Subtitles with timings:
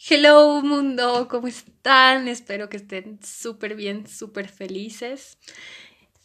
[0.00, 2.28] Hello mundo, ¿cómo están?
[2.28, 5.38] Espero que estén súper bien, súper felices.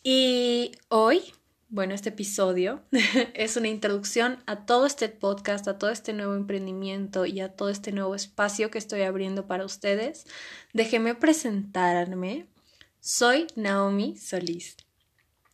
[0.03, 1.33] Y hoy,
[1.69, 2.83] bueno, este episodio
[3.33, 7.69] es una introducción a todo este podcast, a todo este nuevo emprendimiento y a todo
[7.69, 10.27] este nuevo espacio que estoy abriendo para ustedes.
[10.73, 12.45] Déjenme presentarme.
[12.99, 14.77] Soy Naomi Solís,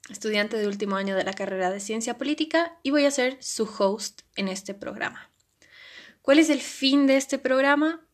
[0.09, 3.63] estudiante de último año de la carrera de Ciencia Política y voy a ser su
[3.63, 5.31] host en este programa.
[6.21, 8.05] ¿Cuál es el fin de este programa?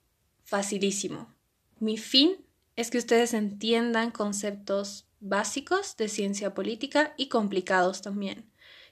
[0.45, 1.27] Facilísimo.
[1.79, 2.37] Mi fin
[2.75, 8.49] es que ustedes entiendan conceptos básicos de ciencia política y complicados también,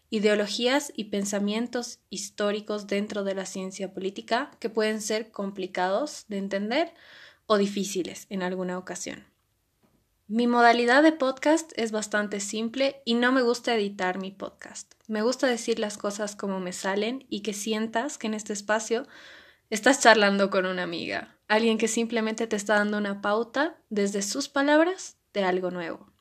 [0.09, 6.93] ideologías y pensamientos históricos dentro de la ciencia política que pueden ser complicados de entender
[7.45, 9.25] o difíciles en alguna ocasión.
[10.27, 14.93] Mi modalidad de podcast es bastante simple y no me gusta editar mi podcast.
[15.07, 19.05] Me gusta decir las cosas como me salen y que sientas que en este espacio
[19.73, 24.47] estás charlando con una amiga, alguien que simplemente te está dando una pauta desde sus
[24.47, 26.11] palabras de algo nuevo.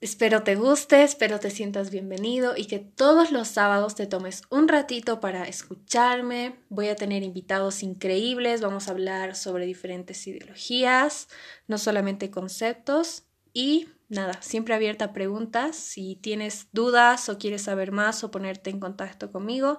[0.00, 4.66] Espero te guste, espero te sientas bienvenido y que todos los sábados te tomes un
[4.66, 6.56] ratito para escucharme.
[6.70, 11.28] Voy a tener invitados increíbles, vamos a hablar sobre diferentes ideologías,
[11.68, 15.76] no solamente conceptos y nada, siempre abierta a preguntas.
[15.76, 19.78] Si tienes dudas o quieres saber más o ponerte en contacto conmigo,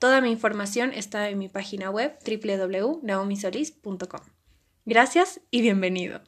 [0.00, 4.20] Toda mi información está en mi página web www.naomisolis.com.
[4.86, 6.22] Gracias y bienvenido.